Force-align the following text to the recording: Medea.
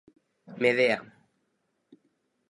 Medea. 0.61 0.99